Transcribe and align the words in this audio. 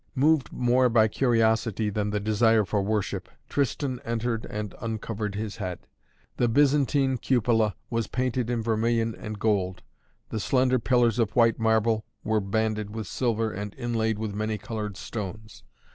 Moved 0.15 0.51
more 0.51 0.89
by 0.89 1.07
curiosity 1.07 1.91
than 1.91 2.09
the 2.09 2.19
desire 2.19 2.65
for 2.65 2.81
worship, 2.81 3.29
Tristan 3.47 3.99
entered 4.03 4.45
and 4.45 4.73
uncovered 4.81 5.35
his 5.35 5.57
head. 5.57 5.85
The 6.37 6.47
Byzantine 6.47 7.19
cupola 7.19 7.75
was 7.91 8.07
painted 8.07 8.49
in 8.49 8.63
vermilion 8.63 9.13
and 9.13 9.37
gold. 9.37 9.83
The 10.29 10.39
slender 10.39 10.79
pillars 10.79 11.19
of 11.19 11.35
white 11.35 11.59
marble 11.59 12.03
were 12.23 12.41
banded 12.41 12.89
with 12.89 13.05
silver 13.05 13.51
and 13.51 13.75
inlaid 13.75 14.17
with 14.17 14.33
many 14.33 14.57
colored 14.57 14.97
stones. 14.97 15.61